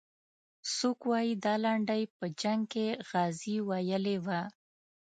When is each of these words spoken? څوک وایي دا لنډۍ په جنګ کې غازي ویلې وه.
څوک 0.75 0.99
وایي 1.09 1.33
دا 1.45 1.53
لنډۍ 1.63 2.03
په 2.17 2.25
جنګ 2.41 2.61
کې 2.73 2.87
غازي 3.09 3.57
ویلې 3.67 4.17
وه. 4.25 4.41